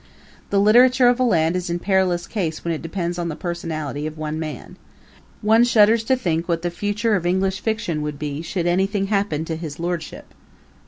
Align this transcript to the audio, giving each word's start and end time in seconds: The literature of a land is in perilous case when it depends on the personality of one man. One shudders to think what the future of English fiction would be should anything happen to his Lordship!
The 0.49 0.59
literature 0.59 1.07
of 1.09 1.19
a 1.19 1.23
land 1.23 1.55
is 1.55 1.69
in 1.69 1.77
perilous 1.77 2.25
case 2.25 2.65
when 2.65 2.73
it 2.73 2.81
depends 2.81 3.19
on 3.19 3.29
the 3.29 3.35
personality 3.35 4.07
of 4.07 4.17
one 4.17 4.39
man. 4.39 4.75
One 5.43 5.63
shudders 5.63 6.03
to 6.05 6.15
think 6.15 6.47
what 6.49 6.63
the 6.63 6.71
future 6.71 7.15
of 7.15 7.27
English 7.27 7.59
fiction 7.61 8.01
would 8.01 8.17
be 8.17 8.41
should 8.41 8.65
anything 8.65 9.05
happen 9.13 9.45
to 9.45 9.55
his 9.55 9.79
Lordship! 9.79 10.33